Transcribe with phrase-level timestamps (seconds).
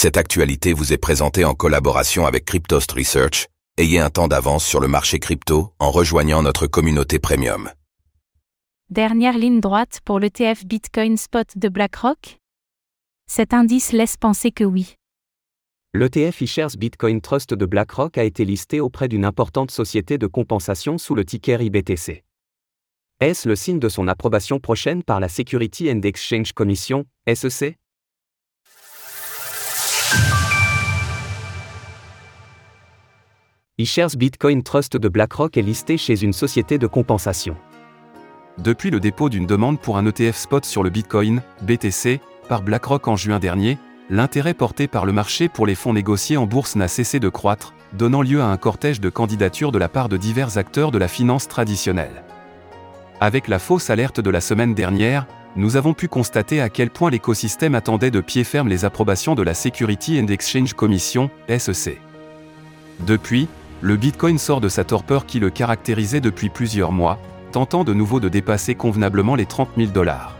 [0.00, 3.48] Cette actualité vous est présentée en collaboration avec Cryptost Research.
[3.78, 7.68] Ayez un temps d'avance sur le marché crypto en rejoignant notre communauté premium.
[8.90, 12.38] Dernière ligne droite pour l'ETF Bitcoin Spot de BlackRock
[13.26, 14.94] Cet indice laisse penser que oui.
[15.94, 20.96] L'ETF eShares Bitcoin Trust de BlackRock a été listé auprès d'une importante société de compensation
[20.96, 22.22] sous le ticker IBTC.
[23.18, 27.76] Est-ce le signe de son approbation prochaine par la Security and Exchange Commission, SEC
[33.80, 37.56] eShares Bitcoin Trust de BlackRock est listé chez une société de compensation.
[38.58, 43.06] Depuis le dépôt d'une demande pour un ETF spot sur le Bitcoin, BTC, par BlackRock
[43.06, 43.78] en juin dernier,
[44.10, 47.72] l'intérêt porté par le marché pour les fonds négociés en bourse n'a cessé de croître,
[47.92, 51.06] donnant lieu à un cortège de candidatures de la part de divers acteurs de la
[51.06, 52.24] finance traditionnelle.
[53.20, 57.10] Avec la fausse alerte de la semaine dernière, nous avons pu constater à quel point
[57.10, 62.00] l'écosystème attendait de pied ferme les approbations de la Security and Exchange Commission, SEC.
[63.06, 63.46] Depuis,
[63.80, 67.18] le Bitcoin sort de sa torpeur qui le caractérisait depuis plusieurs mois,
[67.52, 70.36] tentant de nouveau de dépasser convenablement les 30 000 dollars.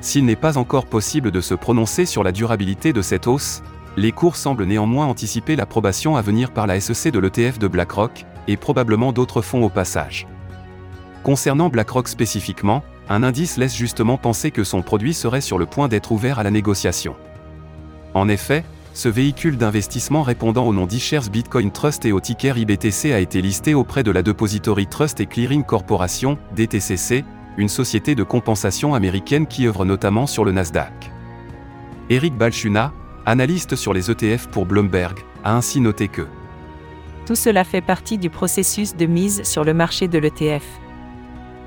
[0.00, 3.62] S'il n'est pas encore possible de se prononcer sur la durabilité de cette hausse,
[3.96, 8.26] les cours semblent néanmoins anticiper l'approbation à venir par la SEC de l'ETF de BlackRock,
[8.48, 10.26] et probablement d'autres fonds au passage.
[11.22, 15.86] Concernant BlackRock spécifiquement, un indice laisse justement penser que son produit serait sur le point
[15.86, 17.14] d'être ouvert à la négociation.
[18.14, 18.64] En effet,
[18.94, 23.40] ce véhicule d'investissement répondant au nom d'eShares Bitcoin Trust et au ticker IBTC a été
[23.40, 27.24] listé auprès de la Depository Trust et Clearing Corporation, DTCC,
[27.56, 31.10] une société de compensation américaine qui œuvre notamment sur le Nasdaq.
[32.10, 32.92] Eric Balchuna,
[33.24, 36.26] analyste sur les ETF pour Bloomberg, a ainsi noté que
[37.26, 40.64] Tout cela fait partie du processus de mise sur le marché de l'ETF.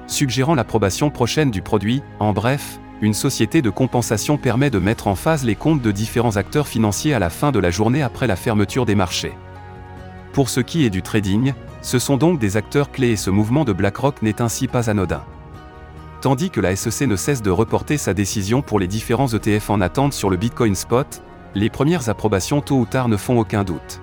[0.06, 5.16] Suggérant l'approbation prochaine du produit, en bref, une société de compensation permet de mettre en
[5.16, 8.36] phase les comptes de différents acteurs financiers à la fin de la journée après la
[8.36, 9.34] fermeture des marchés.
[10.32, 13.66] Pour ce qui est du trading, ce sont donc des acteurs clés et ce mouvement
[13.66, 15.24] de BlackRock n'est ainsi pas anodin.
[16.22, 19.82] Tandis que la SEC ne cesse de reporter sa décision pour les différents ETF en
[19.82, 21.22] attente sur le Bitcoin Spot,
[21.54, 24.02] les premières approbations tôt ou tard ne font aucun doute.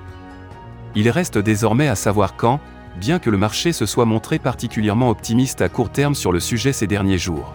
[0.95, 2.61] Il reste désormais à savoir quand,
[2.97, 6.73] bien que le marché se soit montré particulièrement optimiste à court terme sur le sujet
[6.73, 7.55] ces derniers jours.